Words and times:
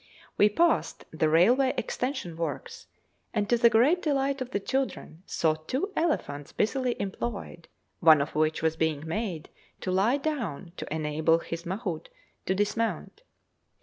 We 0.35 0.49
passed 0.49 1.05
the 1.11 1.29
railway 1.29 1.75
extension 1.77 2.35
works, 2.35 2.87
and, 3.35 3.47
to 3.51 3.55
the 3.59 3.69
great 3.69 4.01
delight 4.01 4.41
of 4.41 4.49
the 4.49 4.59
children, 4.59 5.21
saw 5.27 5.53
two 5.53 5.93
elephants 5.95 6.51
busily 6.51 6.99
employed, 6.99 7.67
one 7.99 8.19
of 8.19 8.33
which 8.33 8.63
was 8.63 8.75
being 8.75 9.05
made 9.07 9.49
to 9.81 9.91
lie 9.91 10.17
down 10.17 10.71
to 10.77 10.91
enable 10.91 11.37
his 11.37 11.67
mahout 11.67 12.09
to 12.47 12.55
dismount. 12.55 13.21